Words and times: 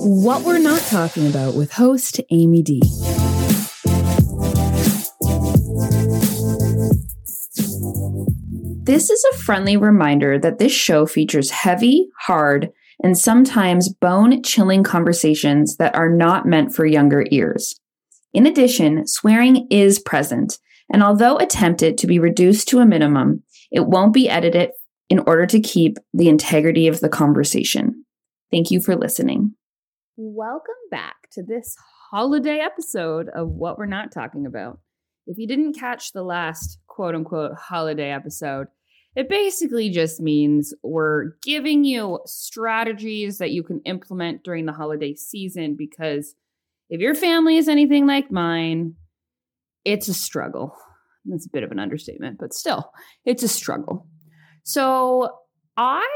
What 0.00 0.44
We're 0.44 0.60
Not 0.60 0.80
Talking 0.82 1.26
About 1.26 1.56
with 1.56 1.72
host 1.72 2.20
Amy 2.30 2.62
D. 2.62 2.80
This 8.84 9.10
is 9.10 9.26
a 9.32 9.38
friendly 9.38 9.76
reminder 9.76 10.38
that 10.38 10.58
this 10.60 10.70
show 10.70 11.06
features 11.06 11.50
heavy, 11.50 12.06
hard, 12.20 12.70
and 13.02 13.18
sometimes 13.18 13.92
bone 13.92 14.44
chilling 14.44 14.84
conversations 14.84 15.76
that 15.78 15.96
are 15.96 16.08
not 16.08 16.46
meant 16.46 16.72
for 16.72 16.86
younger 16.86 17.26
ears. 17.32 17.74
In 18.32 18.46
addition, 18.46 19.08
swearing 19.08 19.66
is 19.70 19.98
present, 19.98 20.60
and 20.92 21.02
although 21.02 21.36
attempted 21.36 21.98
to 21.98 22.06
be 22.06 22.20
reduced 22.20 22.68
to 22.68 22.78
a 22.78 22.86
minimum, 22.86 23.42
it 23.72 23.86
won't 23.86 24.14
be 24.14 24.28
edited 24.28 24.70
in 25.10 25.20
order 25.20 25.46
to 25.46 25.60
keep 25.60 25.98
the 26.12 26.28
integrity 26.28 26.86
of 26.86 27.00
the 27.00 27.08
conversation. 27.08 28.04
Thank 28.50 28.70
you 28.70 28.80
for 28.80 28.96
listening. 28.96 29.54
Welcome 30.16 30.74
back 30.90 31.16
to 31.32 31.42
this 31.42 31.76
holiday 32.10 32.58
episode 32.58 33.28
of 33.34 33.48
What 33.48 33.78
We're 33.78 33.86
Not 33.86 34.12
Talking 34.12 34.46
About. 34.46 34.80
If 35.26 35.38
you 35.38 35.46
didn't 35.46 35.78
catch 35.78 36.12
the 36.12 36.22
last 36.22 36.78
quote 36.86 37.14
unquote 37.14 37.52
holiday 37.54 38.10
episode, 38.10 38.68
it 39.14 39.28
basically 39.28 39.90
just 39.90 40.20
means 40.20 40.74
we're 40.82 41.32
giving 41.42 41.84
you 41.84 42.20
strategies 42.26 43.38
that 43.38 43.50
you 43.50 43.62
can 43.62 43.80
implement 43.84 44.44
during 44.44 44.66
the 44.66 44.72
holiday 44.72 45.14
season 45.14 45.76
because 45.76 46.34
if 46.90 47.00
your 47.00 47.14
family 47.14 47.56
is 47.56 47.68
anything 47.68 48.06
like 48.06 48.30
mine, 48.30 48.94
it's 49.84 50.08
a 50.08 50.14
struggle. 50.14 50.76
That's 51.24 51.46
a 51.46 51.50
bit 51.50 51.62
of 51.62 51.72
an 51.72 51.78
understatement, 51.78 52.38
but 52.38 52.54
still, 52.54 52.92
it's 53.24 53.42
a 53.42 53.48
struggle. 53.48 54.06
So, 54.68 55.30
I 55.78 56.06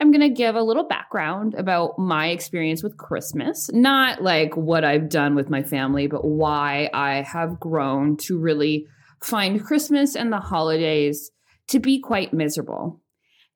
am 0.00 0.10
going 0.10 0.22
to 0.22 0.30
give 0.30 0.54
a 0.56 0.62
little 0.62 0.88
background 0.88 1.52
about 1.52 1.98
my 1.98 2.28
experience 2.28 2.82
with 2.82 2.96
Christmas, 2.96 3.70
not 3.74 4.22
like 4.22 4.56
what 4.56 4.84
I've 4.84 5.10
done 5.10 5.34
with 5.34 5.50
my 5.50 5.62
family, 5.62 6.06
but 6.06 6.24
why 6.24 6.88
I 6.94 7.20
have 7.20 7.60
grown 7.60 8.16
to 8.22 8.38
really 8.38 8.86
find 9.22 9.62
Christmas 9.62 10.16
and 10.16 10.32
the 10.32 10.40
holidays 10.40 11.30
to 11.68 11.78
be 11.78 12.00
quite 12.00 12.32
miserable 12.32 13.02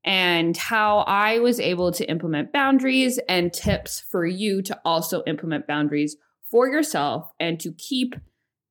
and 0.05 0.55
how 0.59 0.99
I 1.07 1.39
was 1.39 1.59
able 1.59 1.91
to 1.93 2.05
implement 2.05 2.53
boundaries 2.53 3.19
and 3.31 3.51
tips 3.51 4.05
for 4.11 4.27
you 4.27 4.61
to 4.61 4.79
also 4.85 5.23
implement 5.27 5.67
boundaries 5.67 6.19
for 6.51 6.69
yourself 6.69 7.31
and 7.41 7.59
to 7.61 7.73
keep 7.73 8.15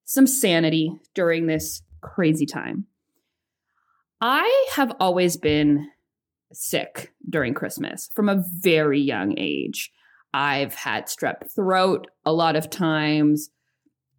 some 0.06 0.28
sanity 0.28 0.92
during 1.16 1.48
this 1.48 1.82
crazy 2.02 2.46
time. 2.46 2.86
I 4.22 4.68
have 4.74 4.94
always 5.00 5.38
been 5.38 5.88
sick 6.54 7.14
during 7.30 7.54
Christmas 7.54 8.10
from 8.14 8.30
a 8.30 8.44
very 8.62 9.00
young 9.00 9.38
age. 9.38 9.92
I've 10.34 10.74
had 10.74 11.06
strep 11.08 11.54
throat 11.54 12.08
a 12.26 12.34
lot 12.34 12.56
of 12.56 12.70
times 12.70 13.50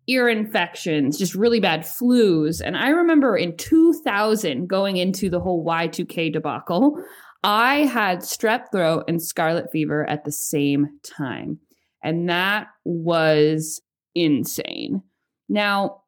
ear 0.08 0.28
infections, 0.28 1.18
just 1.18 1.34
really 1.34 1.60
bad 1.60 1.82
flus. 1.82 2.60
And 2.64 2.76
I 2.76 2.88
remember 2.88 3.36
in 3.36 3.56
2000 3.56 4.66
going 4.66 4.96
into 4.96 5.28
the 5.28 5.38
whole 5.38 5.64
Y2K 5.64 6.32
debacle, 6.32 6.98
I 7.44 7.80
had 7.80 8.20
strep 8.20 8.72
throat 8.72 9.04
and 9.06 9.22
scarlet 9.22 9.70
fever 9.70 10.08
at 10.08 10.24
the 10.24 10.32
same 10.32 10.98
time. 11.04 11.58
And 12.02 12.28
that 12.30 12.68
was 12.84 13.82
insane. 14.14 15.02
Now, 15.48 16.02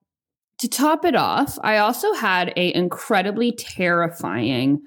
to 0.61 0.69
top 0.69 1.05
it 1.05 1.17
off, 1.17 1.59
I 1.63 1.79
also 1.79 2.13
had 2.15 2.53
a 2.57 2.75
incredibly 2.75 3.53
terrifying 3.53 4.83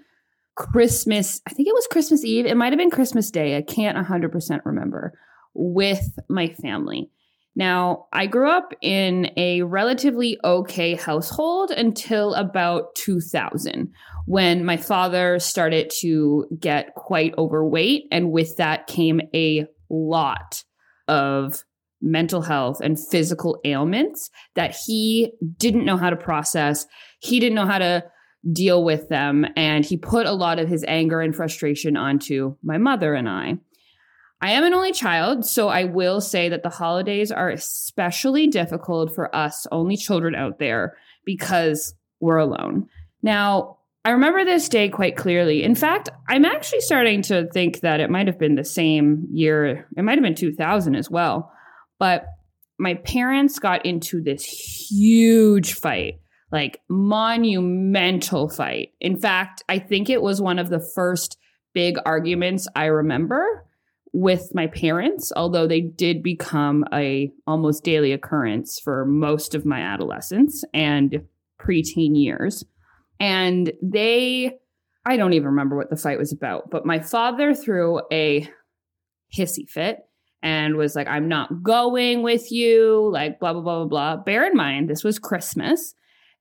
Christmas, 0.55 1.41
I 1.47 1.52
think 1.52 1.67
it 1.67 1.73
was 1.73 1.88
Christmas 1.88 2.23
Eve, 2.23 2.45
it 2.45 2.55
might 2.55 2.71
have 2.71 2.77
been 2.77 2.91
Christmas 2.91 3.31
Day, 3.31 3.57
I 3.57 3.63
can't 3.63 3.97
100% 3.97 4.59
remember, 4.65 5.13
with 5.55 6.19
my 6.30 6.49
family. 6.49 7.09
Now, 7.55 8.08
I 8.14 8.25
grew 8.27 8.49
up 8.49 8.73
in 8.81 9.31
a 9.37 9.61
relatively 9.64 10.39
okay 10.43 10.95
household 10.95 11.71
until 11.71 12.33
about 12.33 12.95
2000 12.95 13.92
when 14.25 14.65
my 14.65 14.77
father 14.77 15.37
started 15.39 15.92
to 16.02 16.48
get 16.59 16.95
quite 16.95 17.37
overweight. 17.37 18.05
And 18.11 18.31
with 18.31 18.58
that 18.58 18.87
came 18.87 19.21
a 19.36 19.67
lot 19.89 20.64
of 21.08 21.64
mental 22.03 22.41
health 22.41 22.81
and 22.81 22.99
physical 22.99 23.59
ailments 23.64 24.30
that 24.55 24.75
he 24.86 25.31
didn't 25.58 25.86
know 25.86 25.97
how 25.97 26.09
to 26.09 26.15
process. 26.15 26.86
He 27.19 27.39
didn't 27.39 27.55
know 27.55 27.65
how 27.65 27.80
to 27.80 28.03
deal 28.52 28.83
with 28.83 29.08
them. 29.09 29.45
And 29.55 29.86
he 29.86 29.97
put 29.97 30.25
a 30.25 30.33
lot 30.33 30.59
of 30.59 30.67
his 30.67 30.83
anger 30.87 31.21
and 31.21 31.36
frustration 31.36 31.95
onto 31.95 32.58
my 32.61 32.77
mother 32.77 33.13
and 33.13 33.30
I. 33.30 33.58
I 34.42 34.52
am 34.52 34.65
an 34.65 34.73
only 34.73 34.92
child, 34.92 35.45
so 35.45 35.69
I 35.69 35.86
will 35.86 36.19
say 36.19 36.49
that 36.49 36.63
the 36.63 36.69
holidays 36.69 37.31
are 37.31 37.49
especially 37.49 38.47
difficult 38.47 39.15
for 39.15 39.33
us 39.33 39.65
only 39.71 39.95
children 39.95 40.36
out 40.36 40.59
there 40.59 40.97
because 41.23 41.95
we're 42.19 42.37
alone. 42.37 42.89
Now, 43.21 43.77
I 44.03 44.11
remember 44.11 44.43
this 44.43 44.67
day 44.67 44.89
quite 44.89 45.15
clearly. 45.15 45.63
In 45.63 45.75
fact, 45.75 46.09
I'm 46.27 46.43
actually 46.43 46.81
starting 46.81 47.21
to 47.23 47.47
think 47.53 47.80
that 47.80 48.02
it 48.02 48.09
might 48.09 48.27
have 48.27 48.37
been 48.37 48.55
the 48.55 48.65
same 48.65 49.27
year. 49.31 49.87
It 49.95 50.02
might 50.03 50.17
have 50.17 50.23
been 50.23 50.36
2000 50.36 50.95
as 50.95 51.09
well. 51.09 51.53
But 51.99 52.26
my 52.80 52.95
parents 52.95 53.59
got 53.59 53.86
into 53.86 54.21
this 54.21 54.43
huge 54.43 55.73
fight, 55.73 56.20
like 56.52 56.80
monumental 56.89 58.49
fight. 58.49 58.89
In 58.99 59.17
fact, 59.17 59.64
I 59.70 59.80
think 59.80 60.09
it 60.09 60.21
was 60.21 60.42
one 60.42 60.59
of 60.59 60.70
the 60.70 60.86
first 60.95 61.37
big 61.73 61.98
arguments 62.05 62.67
I 62.76 62.86
remember 62.86 63.65
with 64.11 64.52
my 64.54 64.67
parents, 64.67 65.31
although 65.36 65.65
they 65.65 65.81
did 65.81 66.21
become 66.21 66.86
a 66.93 67.31
almost 67.48 67.83
daily 67.83 68.11
occurrence 68.11 68.80
for 68.80 69.05
most 69.05 69.55
of 69.55 69.65
my 69.65 69.80
adolescence 69.80 70.64
and 70.73 71.23
preteen 71.60 72.15
years. 72.15 72.64
And 73.20 73.71
they 73.81 74.58
I 75.05 75.17
don't 75.17 75.33
even 75.33 75.48
remember 75.48 75.75
what 75.75 75.89
the 75.89 75.98
fight 75.98 76.17
was 76.17 76.31
about, 76.31 76.70
but 76.70 76.86
my 76.86 76.99
father 76.99 77.54
threw 77.54 78.02
a 78.11 78.48
hissy 79.36 79.67
fit 79.67 79.99
and 80.43 80.76
was 80.76 80.93
like, 80.93 81.08
I'm 81.08 81.30
not 81.30 81.64
going 81.64 82.21
with 82.21 82.52
you, 82.52 83.09
like 83.11 83.39
blah, 83.39 83.54
blah, 83.54 83.61
blah, 83.61 83.86
blah, 83.86 84.15
blah. 84.15 84.23
Bear 84.23 84.45
in 84.45 84.55
mind, 84.55 84.89
this 84.89 85.04
was 85.04 85.17
Christmas. 85.17 85.95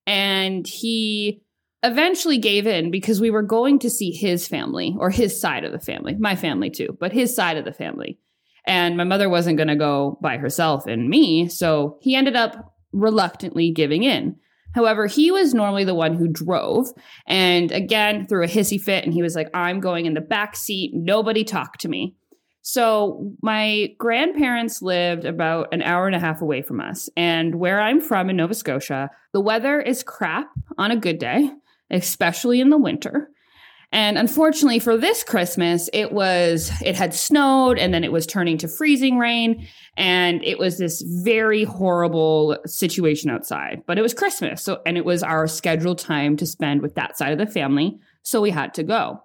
And 0.09 0.67
he 0.67 1.41
eventually 1.85 2.39
gave 2.39 2.67
in 2.67 2.91
because 2.91 3.21
we 3.21 3.31
were 3.31 3.43
going 3.43 3.79
to 3.79 3.89
see 3.89 4.11
his 4.11 4.49
family 4.49 4.97
or 4.99 5.09
his 5.09 5.41
side 5.41 5.63
of 5.63 5.71
the 5.71 5.79
family, 5.79 6.17
my 6.17 6.35
family 6.35 6.69
too, 6.69 6.97
but 6.99 7.13
his 7.13 7.35
side 7.35 7.57
of 7.57 7.65
the 7.65 7.73
family. 7.73 8.19
And 8.67 8.97
my 8.97 9.05
mother 9.05 9.29
wasn't 9.29 9.57
going 9.57 9.69
to 9.69 9.77
go 9.77 10.19
by 10.21 10.37
herself 10.37 10.87
and 10.87 11.09
me. 11.09 11.49
So 11.49 11.99
he 12.03 12.17
ended 12.17 12.35
up 12.35 12.75
reluctantly 12.93 13.71
giving 13.71 14.03
in. 14.03 14.37
However, 14.75 15.07
he 15.07 15.31
was 15.31 15.55
normally 15.55 15.85
the 15.85 15.95
one 15.95 16.15
who 16.15 16.29
drove 16.29 16.89
and 17.27 17.71
again 17.71 18.27
threw 18.27 18.43
a 18.43 18.49
hissy 18.49 18.81
fit 18.81 19.05
and 19.05 19.13
he 19.15 19.23
was 19.23 19.37
like, 19.37 19.49
I'm 19.55 19.81
going 19.81 20.07
in 20.07 20.15
the 20.15 20.21
back 20.21 20.57
seat. 20.57 20.93
Nobody 20.93 21.45
talk 21.45 21.79
to 21.79 21.89
me. 21.89 22.17
So 22.63 23.35
my 23.43 23.89
grandparents 23.99 24.83
lived 24.83 25.25
about 25.25 25.69
an 25.73 25.83
hour 25.83 26.07
and 26.07 26.15
a 26.15 26.21
half 26.21 26.43
away 26.43 26.63
from 26.63 26.81
us. 26.81 27.09
And 27.17 27.57
where 27.57 27.81
I'm 27.81 28.01
from 28.01 28.31
in 28.31 28.37
Nova 28.37 28.55
Scotia, 28.55 29.11
the 29.33 29.41
weather 29.41 29.81
is 29.81 30.03
crap 30.03 30.49
on 30.79 30.91
a 30.91 30.97
good 30.97 31.19
day 31.19 31.51
especially 31.93 32.61
in 32.61 32.71
the 32.71 32.79
winter. 32.79 33.29
And 33.95 34.17
unfortunately 34.17 34.79
for 34.79 34.97
this 34.97 35.23
Christmas, 35.23 35.91
it 35.93 36.13
was, 36.13 36.73
it 36.83 36.97
had 36.97 37.13
snowed 37.13 37.79
and 37.79 37.93
then 37.93 38.05
it 38.05 38.13
was 38.13 38.27
turning 38.27 38.57
to 38.59 38.69
freezing 38.69 39.19
rain. 39.19 39.69
And 39.99 40.43
it 40.43 40.59
was 40.59 40.79
this 40.79 41.03
very 41.23 41.65
horrible 41.65 42.57
situation 42.65 43.31
outside. 43.31 43.83
But 43.87 43.99
it 43.99 44.03
was 44.03 44.15
Christmas. 44.15 44.63
So, 44.63 44.81
and 44.87 44.97
it 44.97 45.05
was 45.05 45.23
our 45.23 45.47
scheduled 45.47 45.99
time 45.99 46.39
to 46.39 46.47
spend 46.47 46.81
with 46.81 46.95
that 46.95 47.19
side 47.19 47.33
of 47.33 47.39
the 47.39 47.47
family. 47.47 47.99
So 48.23 48.41
we 48.41 48.51
had 48.51 48.73
to 48.75 48.83
go. 48.83 49.23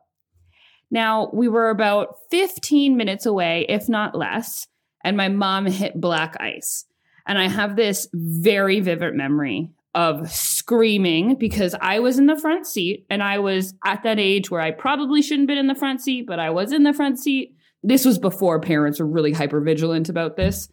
Now, 0.89 1.29
we 1.33 1.47
were 1.47 1.69
about 1.69 2.15
15 2.31 2.95
minutes 2.95 3.25
away, 3.25 3.65
if 3.69 3.89
not 3.89 4.17
less. 4.17 4.67
And 5.03 5.17
my 5.17 5.29
mom 5.29 5.65
hit 5.65 5.99
black 5.99 6.35
ice. 6.39 6.85
And 7.25 7.37
I 7.37 7.47
have 7.47 7.75
this 7.75 8.07
very 8.13 8.79
vivid 8.79 9.13
memory 9.13 9.69
of 9.93 10.31
screaming 10.31 11.35
because 11.35 11.75
I 11.81 11.99
was 11.99 12.19
in 12.19 12.27
the 12.27 12.39
front 12.39 12.67
seat 12.67 13.05
and 13.09 13.23
I 13.23 13.39
was 13.39 13.73
at 13.83 14.03
that 14.03 14.19
age 14.19 14.51
where 14.51 14.61
I 14.61 14.71
probably 14.71 15.21
shouldn't 15.21 15.49
have 15.49 15.55
been 15.55 15.57
in 15.57 15.67
the 15.67 15.75
front 15.75 16.01
seat, 16.01 16.25
but 16.27 16.39
I 16.39 16.51
was 16.51 16.71
in 16.71 16.83
the 16.83 16.93
front 16.93 17.19
seat. 17.19 17.55
This 17.83 18.05
was 18.05 18.19
before 18.19 18.59
parents 18.59 18.99
were 18.99 19.07
really 19.07 19.31
hyper 19.31 19.59
vigilant 19.59 20.07
about 20.07 20.37
this. 20.37 20.69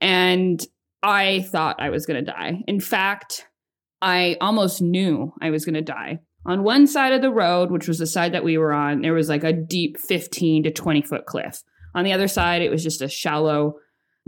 And 0.00 0.60
I 1.02 1.42
thought 1.42 1.80
I 1.80 1.90
was 1.90 2.04
going 2.04 2.24
to 2.24 2.30
die. 2.30 2.62
In 2.66 2.80
fact, 2.80 3.46
I 4.02 4.36
almost 4.40 4.82
knew 4.82 5.32
I 5.40 5.50
was 5.50 5.64
going 5.64 5.74
to 5.74 5.82
die. 5.82 6.20
On 6.46 6.62
one 6.62 6.86
side 6.86 7.12
of 7.12 7.22
the 7.22 7.30
road, 7.30 7.70
which 7.70 7.88
was 7.88 7.98
the 7.98 8.06
side 8.06 8.32
that 8.32 8.44
we 8.44 8.58
were 8.58 8.72
on, 8.72 9.00
there 9.00 9.14
was 9.14 9.28
like 9.28 9.44
a 9.44 9.52
deep 9.52 9.98
15 9.98 10.64
to 10.64 10.70
20 10.70 11.02
foot 11.02 11.26
cliff. 11.26 11.62
On 11.94 12.04
the 12.04 12.12
other 12.12 12.28
side, 12.28 12.60
it 12.60 12.70
was 12.70 12.82
just 12.82 13.00
a 13.00 13.08
shallow 13.08 13.76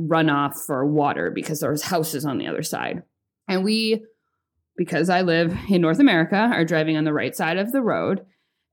runoff 0.00 0.54
for 0.66 0.86
water 0.86 1.30
because 1.34 1.60
there 1.60 1.70
was 1.70 1.82
houses 1.82 2.24
on 2.24 2.38
the 2.38 2.46
other 2.46 2.62
side. 2.62 3.02
And 3.48 3.64
we 3.64 4.04
because 4.76 5.08
I 5.08 5.22
live 5.22 5.56
in 5.68 5.80
North 5.80 6.00
America, 6.00 6.36
are 6.36 6.64
driving 6.64 6.96
on 6.96 7.04
the 7.04 7.12
right 7.12 7.34
side 7.34 7.56
of 7.56 7.72
the 7.72 7.82
road. 7.82 8.24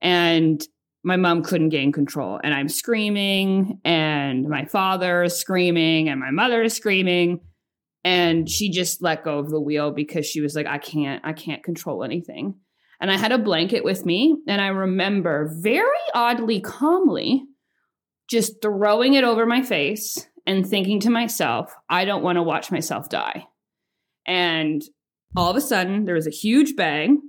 And 0.02 0.62
my 1.04 1.16
mom 1.16 1.44
couldn't 1.44 1.70
gain 1.70 1.92
control 1.92 2.40
and 2.44 2.54
I'm 2.54 2.70
screaming 2.70 3.80
and 3.84 4.48
my 4.48 4.66
father 4.66 5.24
is 5.24 5.36
screaming 5.36 6.08
and 6.08 6.20
my 6.20 6.32
mother 6.32 6.64
is 6.64 6.74
screaming 6.74 7.42
and 8.06 8.50
she 8.50 8.70
just 8.70 9.02
let 9.02 9.26
go 9.26 9.40
of 9.40 9.50
the 9.50 9.60
wheel 9.60 9.92
because 9.92 10.26
she 10.26 10.40
was 10.40 10.56
like 10.56 10.66
I 10.66 10.78
can't 10.78 11.22
I 11.26 11.34
can't 11.34 11.62
control 11.62 12.06
anything. 12.06 12.56
And 13.04 13.12
I 13.12 13.18
had 13.18 13.34
a 13.34 13.38
blanket 13.38 13.84
with 13.84 14.06
me 14.06 14.38
and 14.48 14.62
I 14.62 14.68
remember 14.68 15.52
very 15.62 15.90
oddly 16.14 16.62
calmly 16.62 17.44
just 18.30 18.62
throwing 18.62 19.16
it 19.16 19.26
over 19.26 19.46
my 19.46 19.62
face 19.62 20.26
and 20.48 20.66
thinking 20.66 21.02
to 21.02 21.10
myself, 21.10 21.76
I 21.90 22.06
don't 22.06 22.24
want 22.24 22.38
to 22.38 22.44
watch 22.44 22.72
myself 22.72 23.10
die. 23.10 23.46
And 24.26 24.82
all 25.36 25.52
of 25.52 25.58
a 25.58 25.62
sudden 25.62 26.06
there 26.06 26.16
was 26.16 26.28
a 26.28 26.32
huge 26.32 26.78
bang 26.78 27.22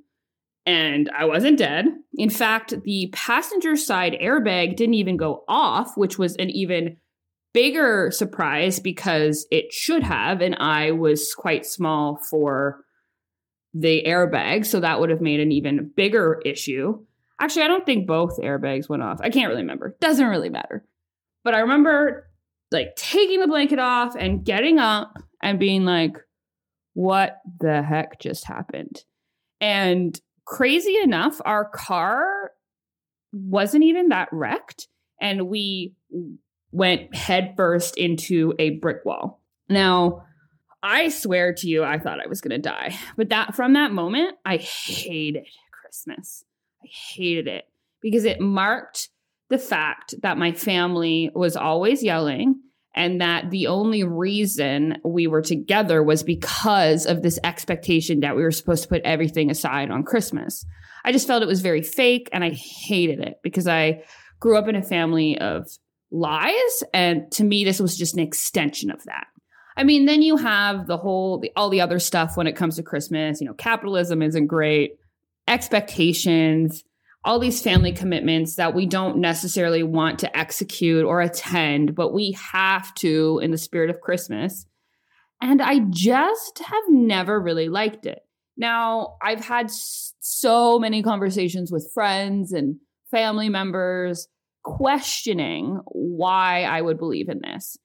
and 0.65 1.11
I 1.11 1.25
wasn't 1.25 1.59
dead. 1.59 1.87
In 2.17 2.31
fact, 2.31 2.81
the 2.85 3.11
passenger 3.12 3.75
side 3.75 4.17
airbag 4.23 4.76
didn't 4.76 4.94
even 4.94 5.17
go 5.17 5.43
off, 5.49 5.97
which 5.97 6.21
was 6.21 6.37
an 6.37 6.50
even 6.50 6.99
bigger 7.53 8.12
surprise 8.12 8.79
because 8.79 9.44
it 9.50 9.73
should 9.73 10.05
have. 10.05 10.41
And 10.41 10.55
I 10.55 10.93
was 10.93 11.35
quite 11.35 11.67
small 11.67 12.21
for 12.31 12.84
the 13.75 14.05
airbag. 14.06 14.65
So 14.65 14.81
that 14.81 15.00
would 15.00 15.11
have 15.11 15.21
made 15.21 15.41
an 15.41 15.53
even 15.53 15.91
bigger 15.94 16.41
issue. 16.44 17.05
Actually, 17.41 17.65
I 17.65 17.69
don't 17.69 17.85
think 17.85 18.06
both 18.06 18.38
airbags 18.38 18.88
went 18.88 19.03
off. 19.03 19.21
I 19.21 19.31
can't 19.31 19.49
really 19.49 19.62
remember. 19.62 19.97
Doesn't 20.00 20.26
really 20.26 20.49
matter. 20.49 20.87
But 21.43 21.55
I 21.55 21.61
remember 21.61 22.31
like 22.71 22.94
taking 22.97 23.41
the 23.41 23.49
blanket 23.49 23.79
off 23.79 24.15
and 24.17 24.44
getting 24.44 24.79
up 24.79 25.19
and 25.43 25.59
being 25.59 25.85
like, 25.85 26.17
what 26.94 27.38
the 27.61 27.82
heck 27.82 28.21
just 28.21 28.44
happened? 28.44 29.05
And 29.61 30.19
crazy 30.47 30.97
enough, 31.03 31.41
our 31.44 31.65
car 31.69 32.53
wasn't 33.32 33.82
even 33.82 34.11
that 34.11 34.29
wrecked, 34.31 34.87
and 35.21 35.49
we 35.49 35.94
went 36.71 37.15
headfirst 37.15 37.97
into 37.97 38.55
a 38.59 38.71
brick 38.79 39.05
wall. 39.05 39.41
Now, 39.69 40.25
I 40.85 41.09
swear 41.09 41.55
to 41.55 41.67
you, 41.67 41.83
I 41.83 41.99
thought 41.99 42.21
I 42.21 42.27
was 42.27 42.43
going 42.43 42.51
to 42.51 42.59
die. 42.59 42.95
But 43.17 43.31
that 43.31 43.57
from 43.57 43.73
that 43.73 43.91
moment, 43.91 44.37
I 44.45 44.59
hated 44.59 45.47
Christmas. 45.73 46.45
I 46.83 46.89
hated 47.17 47.49
it 47.49 47.65
because 48.03 48.27
it 48.27 48.39
marked 48.39 49.09
the 49.49 49.57
fact 49.57 50.15
that 50.21 50.37
my 50.37 50.53
family 50.53 51.31
was 51.35 51.57
always 51.57 52.03
yelling 52.03 52.61
and 52.95 53.23
that 53.23 53.51
the 53.51 53.67
only 53.67 54.05
reason 54.05 54.99
we 55.03 55.27
were 55.27 55.41
together 55.41 56.03
was 56.03 56.23
because 56.23 57.07
of 57.07 57.23
this 57.23 57.39
expectation 57.43 58.21
that 58.21 58.37
we 58.37 58.43
were 58.43 58.51
supposed 58.51 58.83
to 58.83 58.89
put 58.89 59.03
everything 59.05 59.51
aside 59.51 59.91
on 59.91 60.05
Christmas. 60.05 60.67
I 61.03 61.13
just 61.13 61.27
felt 61.27 61.43
it 61.43 61.47
was 61.47 61.63
very 61.63 61.83
fake 61.83 62.29
and 62.31 62.45
I 62.45 62.51
hated 62.51 63.21
it 63.21 63.41
because 63.43 63.67
I 63.67 64.05
grew 64.39 64.59
up 64.59 64.69
in 64.69 64.77
a 64.77 64.83
family 64.83 65.39
of 65.39 65.67
lies 66.11 66.83
and 66.93 67.31
to 67.33 67.43
me 67.43 67.65
this 67.65 67.81
was 67.81 67.97
just 67.97 68.15
an 68.15 68.21
extension 68.21 68.91
of 68.91 69.03
that. 69.05 69.27
I 69.76 69.85
mean, 69.85 70.06
then 70.06 70.23
you 70.23 70.37
have 70.37 70.87
the 70.87 70.97
whole 70.97 71.38
the, 71.38 71.53
all 71.56 71.69
the 71.69 71.81
other 71.81 71.99
stuff 71.99 72.37
when 72.37 72.47
it 72.47 72.56
comes 72.56 72.76
to 72.76 72.82
Christmas, 72.82 73.41
you 73.41 73.47
know, 73.47 73.55
capitalism 73.55 74.23
isn't 74.23 74.47
great, 74.47 74.97
expectations, 75.49 76.85
all 77.25 77.38
these 77.38 77.62
family 77.62 77.93
commitments 77.93 78.56
that 78.56 78.75
we 78.75 78.87
don't 78.87 79.19
necessarily 79.19 79.82
want 79.82 80.19
to 80.21 80.37
execute 80.37 81.05
or 81.05 81.21
attend, 81.21 81.94
but 81.94 82.12
we 82.12 82.32
have 82.32 82.94
to 82.97 83.41
in 83.43 83.50
the 83.50 83.59
spirit 83.59 83.91
of 83.91 84.00
Christmas. 84.00 84.67
And 85.41 85.61
I 85.61 85.81
just 85.91 86.59
have 86.61 86.85
never 86.88 87.41
really 87.41 87.69
liked 87.69 88.06
it. 88.06 88.21
Now, 88.56 89.17
I've 89.21 89.44
had 89.44 89.71
so 89.71 90.79
many 90.79 91.03
conversations 91.03 91.73
with 91.73 91.91
friends 91.93 92.53
and 92.53 92.76
family 93.11 93.49
members 93.49 94.29
questioning 94.62 95.81
why 95.87 96.62
I 96.62 96.81
would 96.81 96.99
believe 96.99 97.29
in 97.29 97.41
this 97.43 97.76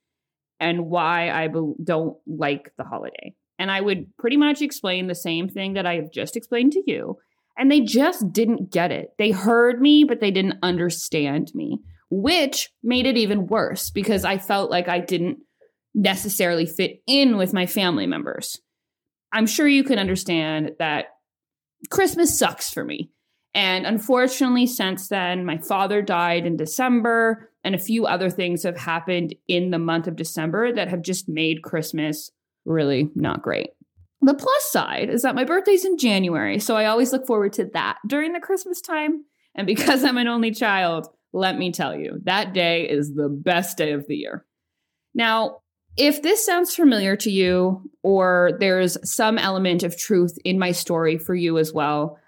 and 0.59 0.87
why 0.87 1.29
I 1.31 1.47
be- 1.47 1.73
don't 1.83 2.17
like 2.27 2.71
the 2.77 2.83
holiday. 2.83 3.33
And 3.57 3.69
I 3.69 3.81
would 3.81 4.15
pretty 4.17 4.37
much 4.37 4.61
explain 4.61 5.07
the 5.07 5.15
same 5.15 5.49
thing 5.49 5.73
that 5.73 5.85
I 5.85 5.95
have 5.95 6.11
just 6.11 6.37
explained 6.37 6.73
to 6.73 6.83
you 6.85 7.17
and 7.59 7.69
they 7.69 7.81
just 7.81 8.31
didn't 8.31 8.71
get 8.71 8.91
it. 8.91 9.13
They 9.17 9.31
heard 9.31 9.81
me, 9.81 10.05
but 10.05 10.21
they 10.21 10.31
didn't 10.31 10.59
understand 10.63 11.51
me, 11.53 11.79
which 12.09 12.71
made 12.81 13.05
it 13.05 13.17
even 13.17 13.47
worse 13.47 13.91
because 13.91 14.23
I 14.23 14.37
felt 14.37 14.71
like 14.71 14.87
I 14.87 14.99
didn't 14.99 15.39
necessarily 15.93 16.65
fit 16.65 17.01
in 17.05 17.35
with 17.37 17.53
my 17.53 17.65
family 17.65 18.07
members. 18.07 18.57
I'm 19.33 19.45
sure 19.45 19.67
you 19.67 19.83
can 19.83 19.99
understand 19.99 20.71
that 20.79 21.07
Christmas 21.89 22.37
sucks 22.37 22.69
for 22.69 22.85
me. 22.85 23.11
And 23.53 23.85
unfortunately, 23.85 24.65
since 24.65 25.09
then, 25.09 25.45
my 25.45 25.57
father 25.57 26.01
died 26.01 26.45
in 26.45 26.55
December, 26.55 27.48
and 27.63 27.75
a 27.75 27.79
few 27.79 28.05
other 28.05 28.29
things 28.29 28.63
have 28.63 28.77
happened 28.77 29.35
in 29.47 29.71
the 29.71 29.79
month 29.79 30.07
of 30.07 30.15
December 30.15 30.73
that 30.73 30.87
have 30.89 31.01
just 31.01 31.27
made 31.27 31.63
Christmas 31.63 32.31
really 32.65 33.09
not 33.15 33.41
great. 33.41 33.69
The 34.21 34.33
plus 34.33 34.71
side 34.71 35.09
is 35.09 35.21
that 35.21 35.35
my 35.35 35.45
birthday's 35.45 35.85
in 35.85 35.97
January, 35.97 36.59
so 36.59 36.75
I 36.75 36.85
always 36.85 37.13
look 37.13 37.25
forward 37.25 37.53
to 37.53 37.65
that 37.73 37.97
during 38.05 38.33
the 38.33 38.39
Christmas 38.39 38.81
time. 38.81 39.23
And 39.55 39.65
because 39.65 40.03
I'm 40.03 40.17
an 40.17 40.27
only 40.27 40.51
child, 40.51 41.07
let 41.31 41.57
me 41.57 41.71
tell 41.71 41.95
you, 41.95 42.19
that 42.23 42.53
day 42.53 42.87
is 42.89 43.13
the 43.13 43.29
best 43.29 43.77
day 43.77 43.93
of 43.93 44.07
the 44.07 44.15
year. 44.15 44.45
Now, 45.13 45.59
if 45.97 46.21
this 46.21 46.45
sounds 46.45 46.75
familiar 46.75 47.15
to 47.17 47.31
you, 47.31 47.89
or 48.03 48.51
there's 48.59 48.97
some 49.09 49.37
element 49.37 49.83
of 49.83 49.97
truth 49.97 50.37
in 50.45 50.59
my 50.59 50.71
story 50.71 51.17
for 51.17 51.35
you 51.35 51.57
as 51.57 51.73
well, 51.73 52.19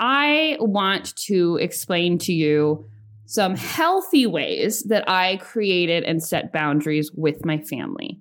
I 0.00 0.56
want 0.60 1.16
to 1.26 1.56
explain 1.56 2.18
to 2.18 2.32
you 2.32 2.88
some 3.28 3.54
healthy 3.56 4.26
ways 4.26 4.82
that 4.84 5.06
I 5.06 5.36
created 5.36 6.02
and 6.02 6.22
set 6.22 6.50
boundaries 6.50 7.12
with 7.14 7.44
my 7.44 7.58
family. 7.58 8.18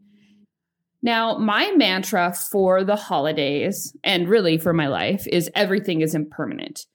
Now, 1.01 1.37
my 1.37 1.71
mantra 1.71 2.33
for 2.33 2.83
the 2.83 2.97
holidays 2.97 3.95
and 4.03 4.27
really 4.27 4.57
for 4.57 4.73
my 4.73 4.87
life 4.87 5.25
is 5.25 5.49
everything 5.55 6.01
is 6.01 6.13
impermanent. 6.13 6.87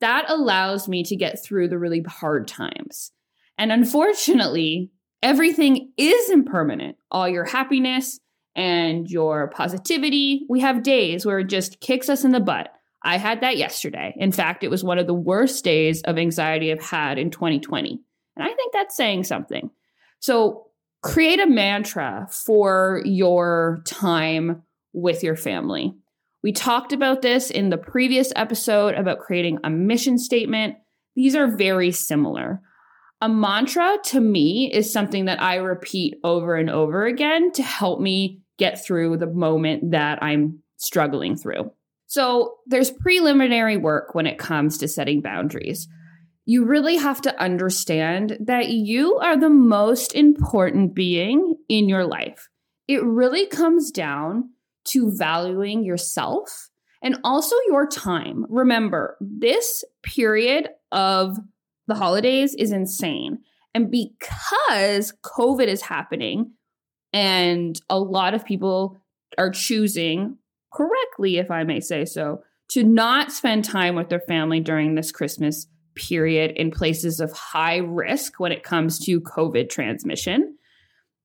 That 0.00 0.26
allows 0.28 0.86
me 0.86 1.02
to 1.04 1.16
get 1.16 1.42
through 1.42 1.66
the 1.68 1.78
really 1.78 2.04
hard 2.06 2.46
times. 2.46 3.10
And 3.58 3.72
unfortunately, 3.72 4.92
everything 5.20 5.90
is 5.96 6.30
impermanent. 6.30 6.96
All 7.10 7.28
your 7.28 7.46
happiness 7.46 8.20
and 8.54 9.10
your 9.10 9.48
positivity. 9.48 10.46
We 10.48 10.60
have 10.60 10.84
days 10.84 11.26
where 11.26 11.40
it 11.40 11.48
just 11.48 11.80
kicks 11.80 12.08
us 12.08 12.22
in 12.22 12.30
the 12.30 12.38
butt. 12.38 12.68
I 13.06 13.18
had 13.18 13.40
that 13.40 13.56
yesterday. 13.56 14.12
In 14.16 14.32
fact, 14.32 14.64
it 14.64 14.70
was 14.70 14.82
one 14.82 14.98
of 14.98 15.06
the 15.06 15.14
worst 15.14 15.62
days 15.62 16.02
of 16.02 16.18
anxiety 16.18 16.72
I've 16.72 16.82
had 16.82 17.18
in 17.18 17.30
2020. 17.30 18.00
And 18.36 18.44
I 18.44 18.52
think 18.52 18.72
that's 18.72 18.96
saying 18.96 19.24
something. 19.24 19.70
So 20.18 20.66
create 21.02 21.38
a 21.38 21.46
mantra 21.46 22.26
for 22.30 23.00
your 23.04 23.78
time 23.84 24.62
with 24.92 25.22
your 25.22 25.36
family. 25.36 25.94
We 26.42 26.50
talked 26.50 26.92
about 26.92 27.22
this 27.22 27.50
in 27.50 27.70
the 27.70 27.78
previous 27.78 28.32
episode 28.34 28.94
about 28.94 29.20
creating 29.20 29.60
a 29.62 29.70
mission 29.70 30.18
statement. 30.18 30.76
These 31.14 31.36
are 31.36 31.56
very 31.56 31.92
similar. 31.92 32.60
A 33.20 33.28
mantra 33.28 33.98
to 34.06 34.20
me 34.20 34.70
is 34.72 34.92
something 34.92 35.26
that 35.26 35.40
I 35.40 35.56
repeat 35.56 36.16
over 36.24 36.56
and 36.56 36.68
over 36.68 37.06
again 37.06 37.52
to 37.52 37.62
help 37.62 38.00
me 38.00 38.40
get 38.58 38.84
through 38.84 39.18
the 39.18 39.26
moment 39.26 39.92
that 39.92 40.22
I'm 40.22 40.58
struggling 40.76 41.36
through. 41.36 41.70
So, 42.06 42.56
there's 42.66 42.90
preliminary 42.90 43.76
work 43.76 44.14
when 44.14 44.26
it 44.26 44.38
comes 44.38 44.78
to 44.78 44.88
setting 44.88 45.20
boundaries 45.20 45.88
you 46.46 46.64
really 46.64 46.96
have 46.96 47.20
to 47.22 47.42
understand 47.42 48.38
that 48.40 48.68
you 48.68 49.16
are 49.16 49.36
the 49.36 49.50
most 49.50 50.14
important 50.14 50.94
being 50.94 51.56
in 51.68 51.88
your 51.88 52.06
life. 52.06 52.48
It 52.86 53.02
really 53.02 53.46
comes 53.46 53.90
down 53.90 54.50
to 54.86 55.10
valuing 55.10 55.82
yourself 55.84 56.70
and 57.02 57.18
also 57.24 57.56
your 57.66 57.88
time. 57.88 58.46
Remember, 58.48 59.16
this 59.20 59.84
period 60.04 60.68
of 60.92 61.36
the 61.88 61.96
holidays 61.96 62.54
is 62.54 62.70
insane. 62.70 63.40
And 63.74 63.90
because 63.90 65.12
COVID 65.24 65.66
is 65.66 65.82
happening 65.82 66.52
and 67.12 67.78
a 67.90 67.98
lot 67.98 68.34
of 68.34 68.44
people 68.44 69.00
are 69.36 69.50
choosing 69.50 70.38
correctly, 70.72 71.38
if 71.38 71.50
I 71.50 71.64
may 71.64 71.80
say 71.80 72.04
so, 72.04 72.42
to 72.70 72.82
not 72.82 73.32
spend 73.32 73.64
time 73.64 73.94
with 73.94 74.08
their 74.08 74.20
family 74.20 74.60
during 74.60 74.94
this 74.94 75.12
Christmas 75.12 75.66
period 75.94 76.52
in 76.52 76.70
places 76.70 77.20
of 77.20 77.32
high 77.32 77.78
risk 77.78 78.38
when 78.38 78.52
it 78.52 78.62
comes 78.62 78.98
to 79.06 79.20
COVID 79.20 79.70
transmission, 79.70 80.56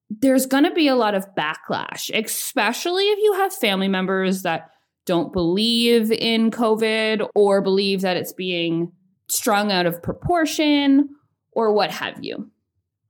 there's 0.09 0.45
going 0.45 0.63
to 0.63 0.71
be 0.71 0.87
a 0.87 0.95
lot 0.95 1.15
of 1.15 1.25
backlash, 1.35 2.09
especially 2.13 3.03
if 3.05 3.19
you 3.19 3.33
have 3.33 3.53
family 3.53 3.87
members 3.87 4.43
that 4.43 4.69
don't 5.05 5.33
believe 5.33 6.11
in 6.11 6.51
COVID 6.51 7.27
or 7.35 7.61
believe 7.61 8.01
that 8.01 8.17
it's 8.17 8.33
being 8.33 8.91
strung 9.29 9.71
out 9.71 9.85
of 9.85 10.03
proportion 10.03 11.09
or 11.53 11.73
what 11.73 11.91
have 11.91 12.23
you. 12.23 12.49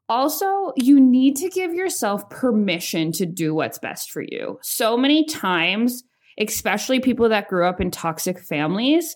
Also, 0.08 0.74
you 0.76 1.00
need 1.00 1.38
to 1.38 1.50
give 1.50 1.74
yourself 1.74 2.30
permission 2.30 3.12
to 3.14 3.26
do 3.26 3.56
what's 3.56 3.80
best 3.80 4.12
for 4.12 4.22
you. 4.22 4.60
So 4.62 4.98
many 4.98 5.26
times, 5.26 6.04
especially 6.50 7.00
people 7.00 7.30
that 7.30 7.48
grew 7.48 7.68
up 7.68 7.82
in 7.82 7.92
toxic 7.92 8.40
families, 8.40 9.16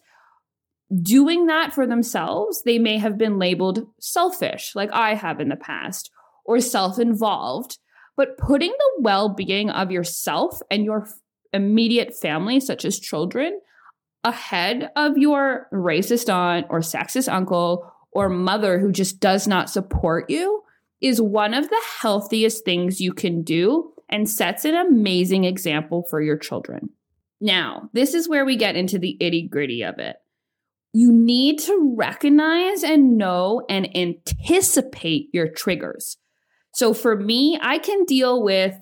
doing 1.01 1.48
that 1.48 1.74
for 1.74 1.88
themselves, 1.88 2.62
they 2.63 2.79
may 2.79 2.98
have 2.98 3.17
been 3.17 3.39
labeled 3.39 3.88
selfish, 4.00 4.74
like 4.75 4.91
I 4.91 5.15
have 5.15 5.39
in 5.39 5.50
the 5.50 5.55
past, 5.55 6.12
or 6.46 6.60
self 6.60 7.00
involved. 7.00 7.77
But 8.17 8.38
putting 8.38 8.72
the 8.72 9.01
well 9.01 9.29
being 9.29 9.70
of 9.70 9.91
yourself 9.91 10.62
and 10.72 10.86
your 10.86 11.08
immediate 11.51 12.15
family, 12.15 12.60
such 12.60 12.86
as 12.86 13.00
children, 13.00 13.60
ahead 14.24 14.91
of 14.96 15.17
your 15.17 15.67
racist 15.72 16.34
aunt 16.34 16.67
or 16.70 16.79
sexist 16.79 17.32
uncle 17.32 17.91
or 18.12 18.29
mother 18.29 18.79
who 18.79 18.91
just 18.91 19.20
does 19.20 19.48
not 19.48 19.70
support 19.70 20.29
you 20.29 20.63
is 21.01 21.22
one 21.22 21.53
of 21.53 21.70
the 21.70 21.82
healthiest 22.01 22.65
things 22.65 23.01
you 23.01 23.13
can 23.13 23.44
do 23.44 23.91
and 24.10 24.29
sets 24.29 24.65
an 24.65 24.75
amazing 24.75 25.44
example 25.44 26.05
for 26.10 26.22
your 26.22 26.38
children. 26.38 26.89
Now, 27.41 27.89
this 27.93 28.13
is 28.13 28.29
where 28.29 28.45
we 28.45 28.55
get 28.55 28.75
into 28.75 28.97
the 28.97 29.17
itty 29.19 29.47
gritty 29.47 29.83
of 29.83 29.99
it. 29.99 30.17
You 30.93 31.11
need 31.11 31.59
to 31.59 31.95
recognize 31.97 32.83
and 32.83 33.17
know 33.17 33.63
and 33.69 33.95
anticipate 33.95 35.27
your 35.33 35.49
triggers. 35.49 36.17
So 36.73 36.93
for 36.93 37.15
me, 37.15 37.59
I 37.61 37.79
can 37.79 38.05
deal 38.05 38.41
with 38.41 38.75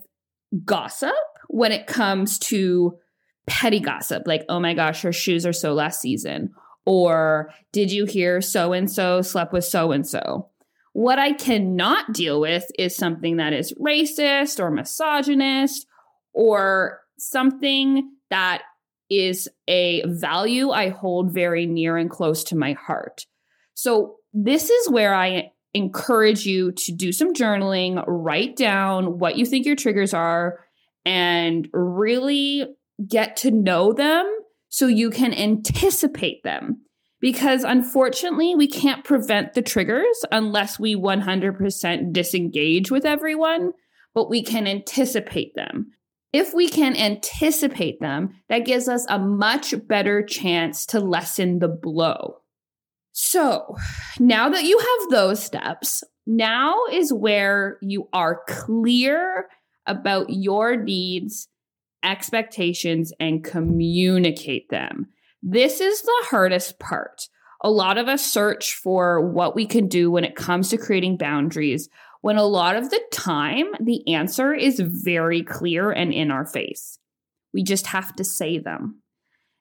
gossip 0.65 1.13
when 1.48 1.72
it 1.72 1.88
comes 1.88 2.38
to 2.39 2.98
petty 3.48 3.79
gossip, 3.79 4.24
like, 4.25 4.43
oh 4.50 4.60
my 4.60 4.74
gosh, 4.74 5.01
her 5.01 5.12
shoes 5.12 5.45
are 5.45 5.53
so 5.53 5.74
last 5.74 6.01
season. 6.01 6.51
Or 6.86 7.51
did 7.72 7.91
you 7.91 8.05
hear 8.05 8.41
so 8.41 8.74
and 8.74 8.91
so 8.91 9.22
slept 9.22 9.53
with 9.53 9.65
so 9.65 9.91
and 9.91 10.07
so? 10.07 10.50
What 10.93 11.17
I 11.17 11.33
cannot 11.33 12.13
deal 12.13 12.39
with 12.39 12.65
is 12.77 12.95
something 12.95 13.38
that 13.38 13.53
is 13.53 13.74
racist 13.81 14.60
or 14.60 14.69
misogynist 14.69 15.88
or 16.33 17.00
something 17.17 18.12
that 18.34 18.63
is 19.12 19.48
a 19.68 20.02
value 20.08 20.72
I 20.72 20.90
hold 20.90 21.32
very 21.32 21.68
near 21.68 21.98
and 21.98 22.10
close 22.10 22.44
to 22.46 22.58
my 22.58 22.74
heart. 22.74 23.28
So, 23.75 24.16
this 24.34 24.72
is 24.72 24.90
where 24.90 25.13
I 25.13 25.52
encourage 25.75 26.46
you 26.48 26.72
to 26.72 26.92
do 26.92 27.12
some 27.12 27.34
journaling, 27.34 28.04
write 28.08 28.56
down 28.56 29.20
what 29.20 29.38
you 29.38 29.46
think 29.46 29.68
your 29.68 29.75
triggers 29.75 30.16
are, 30.16 30.66
and 31.06 31.68
really 31.74 32.66
get 33.08 33.38
to 33.38 33.52
know 33.52 33.94
them 33.94 34.25
so 34.70 34.88
you 34.88 35.12
can 35.12 35.34
anticipate 35.34 36.44
them. 36.44 36.82
Because 37.22 37.63
unfortunately, 37.63 38.56
we 38.56 38.68
can't 38.68 39.04
prevent 39.04 39.54
the 39.54 39.62
triggers 39.62 40.25
unless 40.32 40.80
we 40.80 40.96
100% 40.96 42.12
disengage 42.12 42.90
with 42.90 43.06
everyone, 43.06 43.74
but 44.16 44.30
we 44.30 44.44
can 44.44 44.66
anticipate 44.66 45.54
them. 45.56 45.92
If 46.34 46.54
we 46.54 46.68
can 46.68 46.98
anticipate 46.98 48.00
them, 48.00 48.34
that 48.50 48.66
gives 48.66 48.90
us 48.90 49.06
a 49.08 49.20
much 49.20 49.75
better 49.88 50.24
chance 50.24 50.86
to 50.88 51.00
lessen 51.00 51.60
the 51.60 51.68
blow. 51.68 52.40
So 53.12 53.78
now 54.20 54.50
that 54.50 54.63
you 54.63 54.80
have 54.80 55.12
those 55.12 55.44
steps, 55.44 56.04
now 56.25 56.75
is 56.92 57.13
where 57.13 57.78
you 57.82 58.10
are 58.13 58.42
clear 58.48 59.48
about 59.86 60.32
your 60.32 60.75
needs, 60.75 61.48
expectations, 62.04 63.13
and 63.20 63.44
communicate 63.44 64.70
them. 64.70 65.08
This 65.44 65.80
is 65.80 66.02
the 66.02 66.25
hardest 66.30 66.80
part. 66.80 67.28
A 67.62 67.70
lot 67.70 68.00
of 68.00 68.08
us 68.08 68.25
search 68.25 68.74
for 68.74 69.22
what 69.22 69.56
we 69.56 69.68
can 69.68 69.88
do 69.88 70.10
when 70.10 70.24
it 70.24 70.36
comes 70.36 70.70
to 70.70 70.78
creating 70.78 71.18
boundaries, 71.18 71.90
when 72.24 72.38
a 72.38 72.46
lot 72.46 72.77
of 72.77 72.89
the 72.89 73.01
time 73.12 73.65
the 73.82 74.15
answer 74.15 74.53
is 74.53 74.80
very 74.80 75.44
clear 75.44 75.92
and 75.92 76.13
in 76.13 76.32
our 76.32 76.46
face. 76.46 76.98
We 77.53 77.63
just 77.63 77.86
have 77.88 78.15
to 78.15 78.24
say 78.24 78.60
them. 78.60 79.01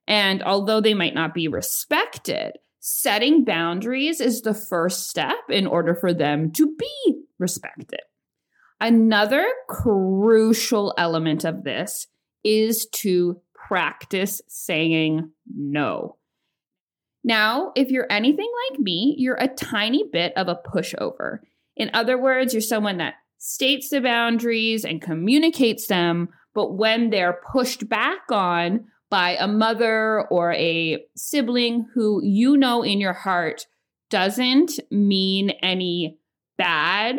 And 0.06 0.44
although 0.44 0.80
they 0.80 0.94
might 0.94 1.12
not 1.12 1.34
be 1.34 1.48
respected, 1.48 2.52
setting 2.78 3.42
boundaries 3.42 4.20
is 4.20 4.42
the 4.42 4.54
first 4.54 5.10
step 5.10 5.40
in 5.48 5.66
order 5.66 5.92
for 5.96 6.14
them 6.14 6.52
to 6.52 6.76
be 6.76 7.24
respected. 7.40 8.02
Another 8.80 9.44
crucial 9.68 10.94
element 10.96 11.44
of 11.44 11.64
this 11.64 12.06
is 12.44 12.86
to 12.92 13.40
practice 13.54 14.40
saying 14.46 15.32
no. 15.52 16.16
Now, 17.24 17.72
if 17.74 17.90
you're 17.90 18.06
anything 18.08 18.50
like 18.70 18.78
me, 18.78 19.16
you're 19.18 19.34
a 19.34 19.48
tiny 19.48 20.04
bit 20.12 20.32
of 20.36 20.46
a 20.46 20.60
pushover. 20.64 21.38
In 21.76 21.90
other 21.94 22.18
words, 22.18 22.52
you're 22.52 22.60
someone 22.60 22.98
that 22.98 23.14
states 23.38 23.88
the 23.90 24.00
boundaries 24.00 24.84
and 24.84 25.02
communicates 25.02 25.86
them, 25.86 26.28
but 26.54 26.74
when 26.74 27.10
they're 27.10 27.40
pushed 27.52 27.88
back 27.88 28.20
on 28.30 28.86
by 29.10 29.36
a 29.38 29.48
mother 29.48 30.22
or 30.28 30.52
a 30.52 31.04
sibling 31.16 31.86
who 31.94 32.22
you 32.22 32.56
know 32.56 32.82
in 32.82 33.00
your 33.00 33.12
heart 33.12 33.66
doesn't 34.10 34.78
mean 34.90 35.50
any 35.62 36.18
bad, 36.56 37.18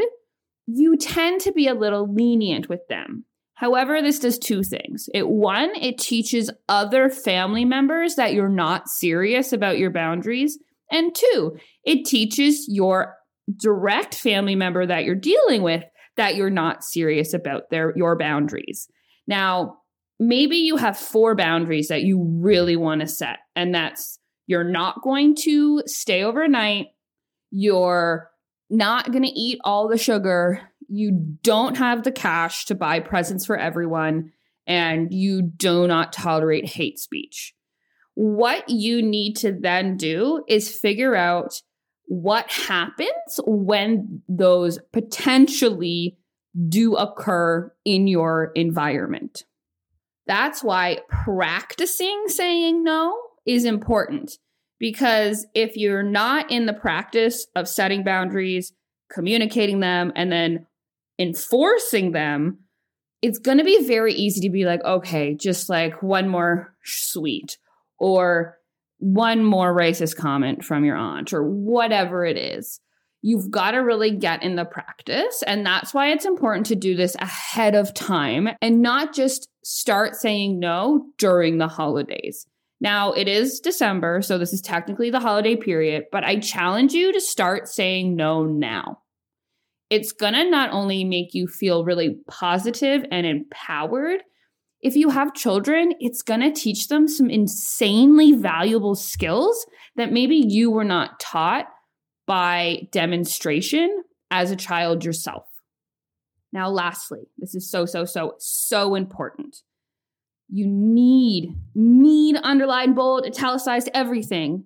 you 0.65 0.95
tend 0.98 1.41
to 1.41 1.51
be 1.51 1.67
a 1.67 1.74
little 1.74 2.12
lenient 2.12 2.69
with 2.69 2.88
them. 2.88 3.25
However, 3.55 4.01
this 4.01 4.19
does 4.19 4.39
two 4.39 4.63
things. 4.63 5.10
It 5.13 5.27
one, 5.27 5.72
it 5.75 5.98
teaches 5.98 6.50
other 6.67 7.10
family 7.10 7.65
members 7.65 8.15
that 8.15 8.33
you're 8.33 8.50
not 8.50 8.89
serious 8.89 9.53
about 9.53 9.77
your 9.77 9.91
boundaries. 9.91 10.60
And 10.91 11.13
two, 11.13 11.57
it 11.83 12.05
teaches 12.05 12.67
your 12.67 13.15
direct 13.55 14.15
family 14.15 14.55
member 14.55 14.85
that 14.85 15.03
you're 15.03 15.15
dealing 15.15 15.62
with 15.62 15.83
that 16.15 16.35
you're 16.35 16.50
not 16.50 16.83
serious 16.83 17.33
about 17.33 17.69
their 17.69 17.93
your 17.95 18.17
boundaries. 18.17 18.88
Now, 19.27 19.79
maybe 20.19 20.57
you 20.57 20.77
have 20.77 20.97
four 20.97 21.35
boundaries 21.35 21.88
that 21.88 22.03
you 22.03 22.23
really 22.23 22.75
want 22.75 23.01
to 23.01 23.07
set 23.07 23.39
and 23.55 23.73
that's 23.73 24.19
you're 24.45 24.63
not 24.63 25.01
going 25.01 25.35
to 25.35 25.81
stay 25.85 26.23
overnight, 26.23 26.88
you're 27.50 28.29
not 28.69 29.12
going 29.12 29.23
to 29.23 29.29
eat 29.29 29.59
all 29.63 29.88
the 29.88 29.97
sugar, 29.97 30.62
you 30.89 31.38
don't 31.41 31.77
have 31.77 32.03
the 32.03 32.12
cash 32.12 32.65
to 32.65 32.75
buy 32.75 33.00
presents 33.00 33.45
for 33.45 33.57
everyone, 33.57 34.31
and 34.67 35.13
you 35.13 35.41
do 35.41 35.88
not 35.88 36.13
tolerate 36.13 36.67
hate 36.67 37.00
speech. 37.00 37.53
What 38.15 38.69
you 38.69 39.01
need 39.01 39.38
to 39.38 39.51
then 39.51 39.97
do 39.97 40.43
is 40.47 40.77
figure 40.77 41.15
out 41.15 41.62
what 42.05 42.50
happens 42.50 43.39
when 43.45 44.22
those 44.27 44.79
potentially 44.91 46.17
do 46.67 46.95
occur 46.95 47.72
in 47.86 48.07
your 48.07 48.51
environment. 48.55 49.43
That's 50.27 50.63
why 50.63 51.00
practicing 51.10 52.24
saying 52.27 52.83
no 52.83 53.17
is 53.45 53.65
important 53.65 54.38
because 54.79 55.45
if 55.53 55.75
you're 55.75 56.03
not 56.03 56.51
in 56.51 56.65
the 56.65 56.74
practice 56.74 57.48
of 57.55 57.67
setting 57.67 58.03
boundaries, 58.03 58.74
communicating 59.12 59.79
them, 59.79 60.12
and 60.15 60.31
then 60.31 60.65
enforcing 61.19 62.12
them, 62.12 62.60
it's 63.22 63.39
going 63.39 63.57
to 63.57 63.63
be 63.63 63.86
very 63.86 64.13
easy 64.13 64.41
to 64.41 64.51
be 64.51 64.65
like, 64.65 64.83
okay, 64.83 65.36
just 65.36 65.69
like 65.69 66.03
one 66.03 66.27
more 66.27 66.75
sweet 66.83 67.57
or 67.98 68.57
one 69.00 69.43
more 69.43 69.75
racist 69.75 70.15
comment 70.15 70.63
from 70.63 70.85
your 70.85 70.95
aunt 70.95 71.33
or 71.33 71.43
whatever 71.43 72.25
it 72.25 72.38
is. 72.38 72.79
You've 73.21 73.50
got 73.50 73.71
to 73.71 73.77
really 73.77 74.12
get 74.12 74.43
in 74.43 74.55
the 74.55 74.65
practice. 74.65 75.43
And 75.47 75.65
that's 75.65 75.93
why 75.93 76.12
it's 76.12 76.25
important 76.25 76.65
to 76.67 76.75
do 76.75 76.95
this 76.95 77.15
ahead 77.15 77.73
of 77.73 77.93
time 77.93 78.50
and 78.62 78.81
not 78.81 79.13
just 79.13 79.47
start 79.63 80.15
saying 80.15 80.59
no 80.59 81.05
during 81.17 81.57
the 81.57 81.69
holidays. 81.69 82.45
Now, 82.81 83.13
it 83.13 83.29
is 83.29 83.62
December, 83.62 84.21
so 84.21 84.38
this 84.38 84.51
is 84.51 84.59
technically 84.59 85.09
the 85.09 85.21
holiday 85.21 85.55
period, 85.55 86.05
but 86.12 86.25
I 86.25 86.39
challenge 86.39 86.91
you 86.91 87.13
to 87.13 87.21
start 87.21 87.69
saying 87.69 88.17
no 88.17 88.43
now 88.43 89.03
it's 89.93 90.12
to 90.33 90.50
not 90.50 90.71
only 90.71 91.03
make 91.03 91.35
you 91.35 91.45
feel 91.45 91.85
really 91.85 92.17
positive 92.27 93.05
and 93.12 93.27
empowered. 93.27 94.23
If 94.83 94.95
you 94.95 95.09
have 95.09 95.33
children, 95.33 95.93
it's 95.99 96.21
going 96.21 96.41
to 96.41 96.51
teach 96.51 96.89
them 96.89 97.07
some 97.07 97.29
insanely 97.29 98.33
valuable 98.33 98.95
skills 98.95 99.65
that 99.95 100.11
maybe 100.11 100.35
you 100.35 100.69
were 100.69 100.83
not 100.83 101.19
taught 101.19 101.67
by 102.27 102.87
demonstration 102.91 104.03
as 104.29 104.51
a 104.51 104.55
child 104.55 105.05
yourself. 105.05 105.45
Now, 106.51 106.69
lastly, 106.69 107.21
this 107.37 107.55
is 107.55 107.71
so, 107.71 107.85
so, 107.85 108.03
so, 108.03 108.35
so 108.39 108.95
important. 108.95 109.57
You 110.49 110.67
need, 110.67 111.55
need 111.73 112.35
underline, 112.43 112.93
bold, 112.93 113.25
italicized 113.25 113.89
everything 113.93 114.65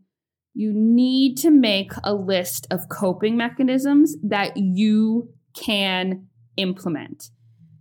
you 0.58 0.74
need 0.74 1.38
to 1.38 1.52
make 1.52 1.92
a 2.04 2.16
list 2.16 2.66
of 2.72 2.90
coping 2.90 3.38
mechanisms 3.38 4.18
that 4.24 4.58
you 4.58 5.30
can 5.56 6.26
implement. 6.58 7.30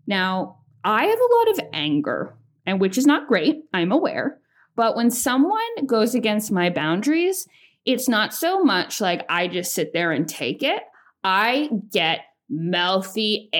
Now, 0.07 0.59
I 0.87 1.07
have 1.07 1.19
a 1.19 1.35
lot 1.37 1.50
of 1.50 1.64
anger, 1.73 2.37
and 2.64 2.81
which 2.81 2.97
is 2.97 3.07
not 3.07 3.26
great, 3.26 3.64
I'm 3.75 3.90
aware. 3.90 4.38
But 4.76 4.95
when 4.95 5.11
someone 5.11 5.61
goes 5.85 6.14
against 6.14 6.52
my 6.52 6.71
boundaries, 6.71 7.49
it's 7.85 8.09
not 8.09 8.33
so 8.33 8.62
much 8.62 9.00
like 9.00 9.26
I 9.28 9.49
just 9.49 9.75
sit 9.75 9.93
there 9.93 10.12
and 10.12 10.28
take 10.28 10.62
it. 10.62 10.83
I 11.25 11.71
get 11.90 12.21
mouthy 12.49 13.50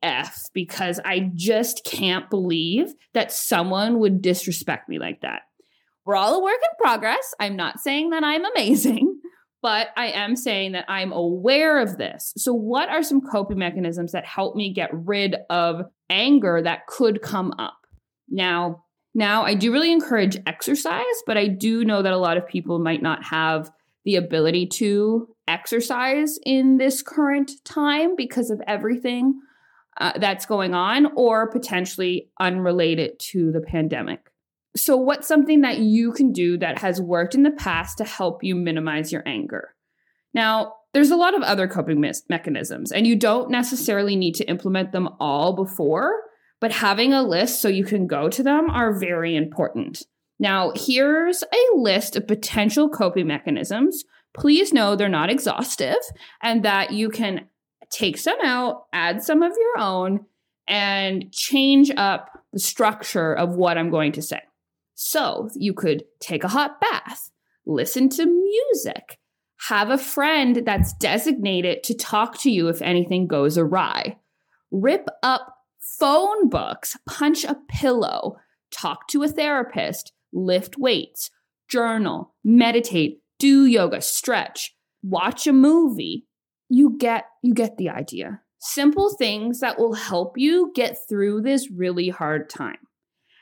AF 0.00 0.44
because 0.52 1.00
I 1.04 1.32
just 1.34 1.84
can't 1.84 2.30
believe 2.30 2.94
that 3.14 3.32
someone 3.32 3.98
would 3.98 4.22
disrespect 4.22 4.88
me 4.88 5.00
like 5.00 5.22
that. 5.22 5.42
we're 6.04 6.14
all 6.14 6.36
a 6.36 6.42
work 6.42 6.54
in 6.54 6.84
progress. 6.84 7.34
I'm 7.40 7.56
not 7.56 7.80
saying 7.80 8.10
that 8.10 8.22
I'm 8.22 8.44
amazing, 8.44 9.18
but 9.60 9.88
I 9.96 10.12
am 10.12 10.36
saying 10.36 10.72
that 10.72 10.84
I'm 10.88 11.10
aware 11.10 11.80
of 11.80 11.98
this. 11.98 12.32
So, 12.36 12.54
what 12.54 12.88
are 12.88 13.02
some 13.02 13.20
coping 13.20 13.58
mechanisms 13.58 14.12
that 14.12 14.24
help 14.24 14.54
me 14.54 14.72
get 14.72 14.90
rid 14.92 15.34
of 15.50 15.82
anger 16.10 16.60
that 16.62 16.86
could 16.86 17.22
come 17.22 17.52
up? 17.58 17.78
Now, 18.28 18.84
now 19.14 19.44
I 19.44 19.54
do 19.54 19.72
really 19.72 19.92
encourage 19.92 20.38
exercise, 20.46 21.04
but 21.26 21.36
I 21.36 21.48
do 21.48 21.84
know 21.84 22.02
that 22.02 22.12
a 22.12 22.18
lot 22.18 22.36
of 22.36 22.46
people 22.46 22.78
might 22.78 23.02
not 23.02 23.24
have 23.24 23.70
the 24.04 24.16
ability 24.16 24.66
to 24.66 25.28
exercise 25.48 26.38
in 26.44 26.78
this 26.78 27.02
current 27.02 27.50
time 27.64 28.14
because 28.16 28.50
of 28.50 28.60
everything 28.66 29.40
uh, 29.98 30.12
that's 30.18 30.46
going 30.46 30.74
on 30.74 31.06
or 31.16 31.50
potentially 31.50 32.30
unrelated 32.38 33.18
to 33.18 33.50
the 33.52 33.60
pandemic. 33.60 34.30
So, 34.76 34.96
what's 34.96 35.26
something 35.26 35.62
that 35.62 35.78
you 35.78 36.12
can 36.12 36.32
do 36.32 36.58
that 36.58 36.78
has 36.78 37.00
worked 37.00 37.34
in 37.34 37.42
the 37.42 37.50
past 37.50 37.98
to 37.98 38.04
help 38.04 38.44
you 38.44 38.54
minimize 38.54 39.10
your 39.10 39.22
anger? 39.26 39.74
Now, 40.34 40.74
there's 40.96 41.10
a 41.10 41.16
lot 41.16 41.34
of 41.34 41.42
other 41.42 41.68
coping 41.68 42.00
me- 42.00 42.10
mechanisms, 42.30 42.90
and 42.90 43.06
you 43.06 43.16
don't 43.16 43.50
necessarily 43.50 44.16
need 44.16 44.34
to 44.36 44.48
implement 44.48 44.92
them 44.92 45.10
all 45.20 45.52
before, 45.52 46.10
but 46.58 46.72
having 46.72 47.12
a 47.12 47.22
list 47.22 47.60
so 47.60 47.68
you 47.68 47.84
can 47.84 48.06
go 48.06 48.30
to 48.30 48.42
them 48.42 48.70
are 48.70 48.98
very 48.98 49.36
important. 49.36 50.02
Now, 50.38 50.72
here's 50.74 51.42
a 51.42 51.76
list 51.76 52.16
of 52.16 52.26
potential 52.26 52.88
coping 52.88 53.26
mechanisms. 53.26 54.04
Please 54.34 54.72
know 54.72 54.96
they're 54.96 55.10
not 55.10 55.28
exhaustive 55.28 55.98
and 56.42 56.64
that 56.64 56.94
you 56.94 57.10
can 57.10 57.46
take 57.90 58.16
some 58.16 58.38
out, 58.42 58.84
add 58.94 59.22
some 59.22 59.42
of 59.42 59.52
your 59.52 59.84
own, 59.84 60.20
and 60.66 61.30
change 61.30 61.90
up 61.98 62.30
the 62.54 62.58
structure 62.58 63.34
of 63.34 63.54
what 63.54 63.76
I'm 63.76 63.90
going 63.90 64.12
to 64.12 64.22
say. 64.22 64.40
So 64.94 65.50
you 65.54 65.74
could 65.74 66.04
take 66.20 66.42
a 66.42 66.48
hot 66.48 66.80
bath, 66.80 67.30
listen 67.66 68.08
to 68.08 68.24
music, 68.24 69.18
have 69.68 69.90
a 69.90 69.98
friend 69.98 70.62
that's 70.64 70.92
designated 70.94 71.82
to 71.84 71.94
talk 71.94 72.38
to 72.40 72.50
you 72.50 72.68
if 72.68 72.82
anything 72.82 73.26
goes 73.26 73.56
awry, 73.56 74.18
rip 74.70 75.06
up 75.22 75.56
phone 75.80 76.48
books, 76.48 76.96
punch 77.08 77.44
a 77.44 77.56
pillow, 77.68 78.36
talk 78.70 79.08
to 79.08 79.22
a 79.22 79.28
therapist, 79.28 80.12
lift 80.32 80.76
weights, 80.78 81.30
journal, 81.68 82.34
meditate, 82.44 83.20
do 83.38 83.64
yoga, 83.64 84.00
stretch, 84.00 84.74
watch 85.02 85.46
a 85.46 85.52
movie. 85.52 86.26
You 86.68 86.96
get 86.98 87.26
you 87.42 87.54
get 87.54 87.76
the 87.76 87.88
idea. 87.88 88.40
Simple 88.58 89.14
things 89.14 89.60
that 89.60 89.78
will 89.78 89.94
help 89.94 90.36
you 90.36 90.72
get 90.74 90.96
through 91.08 91.42
this 91.42 91.70
really 91.70 92.08
hard 92.08 92.50
time. 92.50 92.78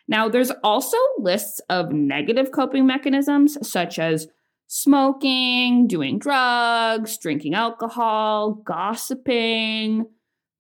Now, 0.07 0.29
there's 0.29 0.53
also 0.63 0.99
lists 1.19 1.61
of 1.71 1.93
negative 1.93 2.51
coping 2.53 2.87
mechanisms 2.87 3.57
such 3.67 3.99
as 3.99 4.29
smoking, 4.67 5.87
doing 5.87 6.19
drugs, 6.19 7.19
drinking 7.19 7.55
alcohol, 7.55 8.53
gossiping, 8.65 10.07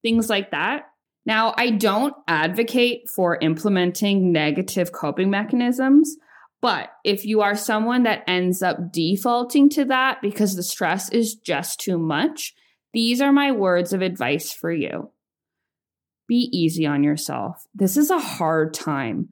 things 0.02 0.28
like 0.28 0.50
that. 0.50 0.84
Now, 1.26 1.54
I 1.56 1.70
don't 1.70 2.14
advocate 2.28 3.08
for 3.08 3.38
implementing 3.40 4.30
negative 4.30 4.92
coping 4.92 5.30
mechanisms, 5.30 6.16
but 6.60 6.90
if 7.04 7.24
you 7.24 7.40
are 7.40 7.56
someone 7.56 8.02
that 8.02 8.24
ends 8.26 8.62
up 8.62 8.92
defaulting 8.92 9.68
to 9.70 9.84
that 9.86 10.18
because 10.20 10.54
the 10.54 10.62
stress 10.62 11.10
is 11.10 11.34
just 11.34 11.80
too 11.80 11.98
much, 11.98 12.54
these 12.92 13.20
are 13.20 13.32
my 13.32 13.52
words 13.52 13.92
of 13.92 14.02
advice 14.02 14.52
for 14.52 14.70
you. 14.70 15.10
Be 16.28 16.48
easy 16.52 16.86
on 16.86 17.04
yourself. 17.04 17.66
This 17.74 17.96
is 17.96 18.10
a 18.10 18.18
hard 18.18 18.72
time. 18.72 19.30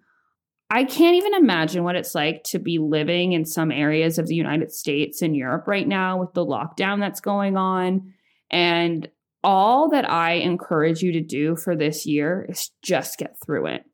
I 0.75 0.85
can't 0.85 1.17
even 1.17 1.35
imagine 1.35 1.85
what 1.85 1.97
it's 1.97 2.15
like 2.15 2.45
to 2.45 2.59
be 2.59 2.79
living 2.79 3.33
in 3.33 3.45
some 3.45 3.71
areas 3.71 4.19
of 4.19 4.27
the 4.27 4.35
United 4.35 4.73
States 4.73 5.21
and 5.21 5.37
Europe 5.37 5.65
right 5.67 5.87
now 5.87 6.19
with 6.19 6.33
the 6.33 6.47
lockdown 6.47 6.99
that's 6.99 7.21
going 7.21 7.59
on. 7.59 8.15
And 8.51 9.07
all 9.45 9.91
that 9.91 10.11
I 10.11 10.37
encourage 10.37 11.03
you 11.03 11.13
to 11.13 11.21
do 11.21 11.57
for 11.57 11.77
this 11.77 12.07
year 12.07 12.47
is 12.49 12.71
just 12.83 13.19
get 13.19 13.37
through 13.45 13.67
it. 13.67 13.85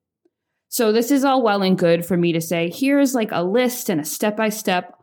So, 0.69 0.93
this 0.93 1.11
is 1.11 1.25
all 1.25 1.43
well 1.43 1.63
and 1.63 1.77
good 1.77 2.07
for 2.07 2.17
me 2.17 2.33
to 2.35 2.41
say 2.41 2.71
here's 2.71 3.13
like 3.13 3.33
a 3.33 3.43
list 3.43 3.89
and 3.89 4.01
a 4.01 4.05
step 4.05 4.37
by 4.37 4.49
step 4.49 4.95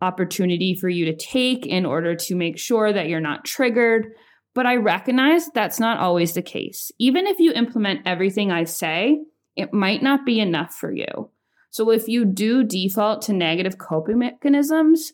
opportunity 0.00 0.76
for 0.76 0.88
you 0.88 1.04
to 1.06 1.16
take 1.16 1.66
in 1.66 1.84
order 1.84 2.14
to 2.14 2.36
make 2.36 2.58
sure 2.58 2.92
that 2.92 3.08
you're 3.08 3.18
not 3.18 3.44
triggered. 3.44 4.06
But 4.54 4.66
I 4.66 4.76
recognize 4.76 5.48
that's 5.48 5.80
not 5.80 5.98
always 5.98 6.34
the 6.34 6.42
case. 6.42 6.92
Even 7.00 7.26
if 7.26 7.40
you 7.40 7.52
implement 7.52 8.06
everything 8.06 8.52
I 8.52 8.64
say, 8.64 9.18
it 9.56 9.72
might 9.72 10.02
not 10.02 10.26
be 10.26 10.40
enough 10.40 10.74
for 10.74 10.92
you. 10.92 11.30
So 11.74 11.90
if 11.90 12.06
you 12.06 12.24
do 12.24 12.62
default 12.62 13.22
to 13.22 13.32
negative 13.32 13.78
coping 13.78 14.20
mechanisms, 14.20 15.12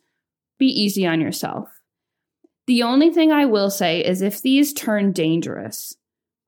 be 0.59 0.67
easy 0.67 1.07
on 1.07 1.19
yourself. 1.19 1.71
The 2.67 2.83
only 2.83 3.09
thing 3.09 3.33
I 3.33 3.47
will 3.47 3.71
say 3.71 4.05
is 4.05 4.21
if 4.21 4.43
these 4.43 4.75
turn 4.75 5.13
dangerous, 5.13 5.97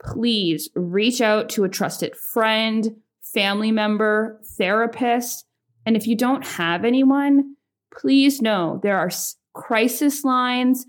please 0.05 0.68
reach 0.75 1.22
out 1.22 1.48
to 1.51 1.64
a 1.64 1.70
trusted 1.70 2.14
friend, 2.14 2.96
family 3.22 3.72
member, 3.72 4.38
therapist. 4.59 5.46
And 5.87 5.96
if 5.96 6.07
you 6.07 6.14
don't 6.14 6.46
have 6.46 6.85
anyone, 6.85 7.57
please 7.98 8.42
know 8.42 8.81
there 8.83 8.98
are 8.98 9.11
crisis 9.55 10.25
lines 10.25 10.85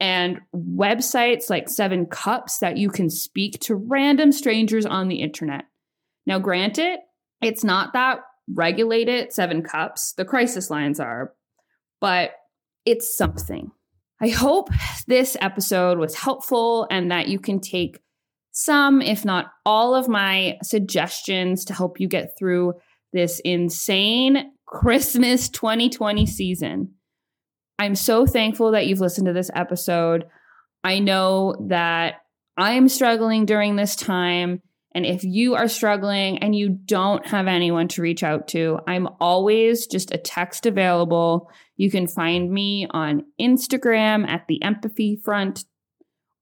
and 0.00 0.42
websites 0.54 1.48
like 1.48 1.70
Seven 1.70 2.04
Cups 2.04 2.58
that 2.58 2.76
you 2.76 2.90
can 2.90 3.08
speak 3.08 3.58
to 3.60 3.74
random 3.74 4.32
strangers 4.32 4.84
on 4.84 5.08
the 5.08 5.22
internet. 5.22 5.64
Now, 6.26 6.38
granted, 6.40 6.98
it's 7.40 7.64
not 7.64 7.94
that 7.94 8.18
regulated 8.52 9.32
seven 9.32 9.62
cups. 9.62 10.12
The 10.16 10.24
crisis 10.24 10.70
lines 10.70 11.00
are, 11.00 11.32
but 12.00 12.32
it's 12.84 13.16
something. 13.16 13.70
I 14.20 14.28
hope 14.28 14.70
this 15.06 15.36
episode 15.40 15.98
was 15.98 16.14
helpful 16.14 16.86
and 16.90 17.10
that 17.10 17.28
you 17.28 17.38
can 17.38 17.60
take 17.60 18.00
some, 18.52 19.02
if 19.02 19.24
not 19.24 19.52
all, 19.66 19.94
of 19.94 20.08
my 20.08 20.56
suggestions 20.62 21.66
to 21.66 21.74
help 21.74 22.00
you 22.00 22.08
get 22.08 22.38
through 22.38 22.74
this 23.12 23.40
insane 23.40 24.52
Christmas 24.66 25.48
2020 25.50 26.24
season. 26.24 26.94
I'm 27.78 27.94
so 27.94 28.24
thankful 28.26 28.72
that 28.72 28.86
you've 28.86 29.00
listened 29.00 29.26
to 29.26 29.34
this 29.34 29.50
episode. 29.54 30.24
I 30.82 30.98
know 30.98 31.56
that 31.68 32.22
I'm 32.56 32.88
struggling 32.88 33.44
during 33.44 33.76
this 33.76 33.96
time 33.96 34.62
and 34.96 35.04
if 35.04 35.24
you 35.24 35.56
are 35.56 35.68
struggling 35.68 36.38
and 36.38 36.56
you 36.56 36.70
don't 36.70 37.26
have 37.26 37.48
anyone 37.48 37.86
to 37.88 38.00
reach 38.00 38.22
out 38.22 38.48
to, 38.48 38.80
I'm 38.86 39.06
always 39.20 39.86
just 39.86 40.10
a 40.10 40.16
text 40.16 40.64
available. 40.64 41.50
You 41.76 41.90
can 41.90 42.08
find 42.08 42.50
me 42.50 42.86
on 42.88 43.26
Instagram 43.38 44.26
at 44.26 44.46
the 44.48 44.62
empathy 44.62 45.20
front, 45.22 45.66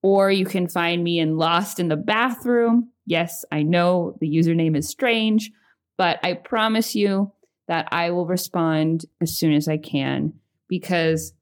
or 0.05 0.31
you 0.31 0.47
can 0.47 0.69
find 0.69 1.03
me 1.03 1.19
in 1.19 1.37
Lost 1.37 1.81
in 1.81 1.89
the 1.89 1.97
Bathroom. 1.97 2.91
Yes, 3.07 3.45
I 3.51 3.65
know 3.65 4.17
the 4.21 4.31
username 4.31 4.77
is 4.77 4.89
strange, 4.89 5.51
but 5.99 6.21
I 6.23 6.35
promise 6.35 6.95
you 6.95 7.33
that 7.67 7.89
I 7.91 8.13
will 8.13 8.27
respond 8.27 9.05
as 9.21 9.37
soon 9.37 9.53
as 9.53 9.67
I 9.67 9.79
can 9.79 10.33
because 10.69 11.33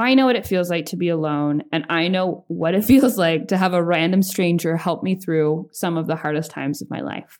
I 0.00 0.14
know 0.14 0.26
what 0.26 0.36
it 0.36 0.46
feels 0.46 0.70
like 0.70 0.86
to 0.86 0.96
be 0.96 1.08
alone, 1.08 1.62
and 1.72 1.84
I 1.88 2.08
know 2.08 2.44
what 2.48 2.74
it 2.74 2.84
feels 2.86 3.18
like 3.18 3.48
to 3.48 3.56
have 3.56 3.74
a 3.74 3.82
random 3.82 4.22
stranger 4.22 4.76
help 4.76 5.02
me 5.02 5.16
through 5.16 5.68
some 5.72 5.96
of 5.96 6.06
the 6.06 6.16
hardest 6.16 6.50
times 6.50 6.82
of 6.82 6.90
my 6.90 7.00
life. 7.00 7.38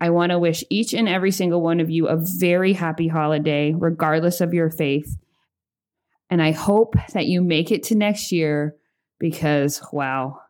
I 0.00 0.10
want 0.10 0.30
to 0.30 0.38
wish 0.38 0.62
each 0.68 0.92
and 0.92 1.08
every 1.08 1.30
single 1.30 1.62
one 1.62 1.80
of 1.80 1.90
you 1.90 2.06
a 2.06 2.18
very 2.18 2.74
happy 2.74 3.08
holiday, 3.08 3.74
regardless 3.76 4.40
of 4.40 4.52
your 4.52 4.70
faith. 4.70 5.16
And 6.28 6.42
I 6.42 6.50
hope 6.50 6.96
that 7.14 7.26
you 7.26 7.40
make 7.42 7.70
it 7.70 7.84
to 7.84 7.94
next 7.94 8.30
year 8.30 8.76
because, 9.18 9.80
wow, 9.92 10.40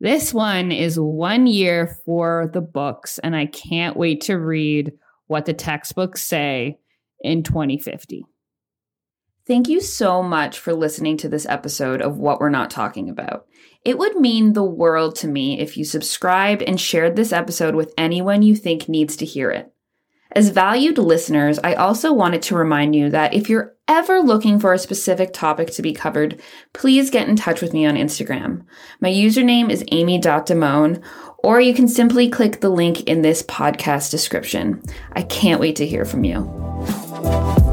this 0.00 0.32
one 0.34 0.70
is 0.70 1.00
one 1.00 1.46
year 1.46 1.98
for 2.04 2.50
the 2.52 2.60
books, 2.60 3.18
and 3.18 3.34
I 3.34 3.46
can't 3.46 3.96
wait 3.96 4.22
to 4.22 4.34
read 4.34 4.92
what 5.26 5.46
the 5.46 5.54
textbooks 5.54 6.22
say 6.22 6.78
in 7.20 7.42
2050. 7.42 8.26
Thank 9.46 9.68
you 9.68 9.82
so 9.82 10.22
much 10.22 10.58
for 10.58 10.72
listening 10.72 11.18
to 11.18 11.28
this 11.28 11.44
episode 11.44 12.00
of 12.00 12.16
What 12.16 12.40
We're 12.40 12.48
Not 12.48 12.70
Talking 12.70 13.10
About. 13.10 13.46
It 13.84 13.98
would 13.98 14.16
mean 14.16 14.54
the 14.54 14.64
world 14.64 15.16
to 15.16 15.28
me 15.28 15.60
if 15.60 15.76
you 15.76 15.84
subscribed 15.84 16.62
and 16.62 16.80
shared 16.80 17.14
this 17.14 17.30
episode 17.30 17.74
with 17.74 17.92
anyone 17.98 18.40
you 18.40 18.56
think 18.56 18.88
needs 18.88 19.16
to 19.16 19.26
hear 19.26 19.50
it. 19.50 19.70
As 20.32 20.48
valued 20.48 20.96
listeners, 20.96 21.58
I 21.62 21.74
also 21.74 22.10
wanted 22.10 22.40
to 22.42 22.56
remind 22.56 22.96
you 22.96 23.10
that 23.10 23.34
if 23.34 23.50
you're 23.50 23.74
ever 23.86 24.20
looking 24.20 24.58
for 24.58 24.72
a 24.72 24.78
specific 24.78 25.34
topic 25.34 25.70
to 25.72 25.82
be 25.82 25.92
covered, 25.92 26.40
please 26.72 27.10
get 27.10 27.28
in 27.28 27.36
touch 27.36 27.60
with 27.60 27.74
me 27.74 27.84
on 27.84 27.96
Instagram. 27.96 28.64
My 29.00 29.10
username 29.10 29.68
is 29.68 29.84
amy.damone, 29.92 31.02
or 31.36 31.60
you 31.60 31.74
can 31.74 31.86
simply 31.86 32.30
click 32.30 32.60
the 32.60 32.70
link 32.70 33.02
in 33.02 33.20
this 33.20 33.42
podcast 33.42 34.10
description. 34.10 34.82
I 35.12 35.20
can't 35.20 35.60
wait 35.60 35.76
to 35.76 35.86
hear 35.86 36.06
from 36.06 36.24
you. 36.24 37.63